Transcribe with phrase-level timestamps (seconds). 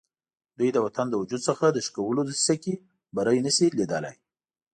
[0.57, 2.73] دوی د وطن د وجود څخه د شکولو دسیسه کې
[3.15, 4.15] بری نه شي لیدلای.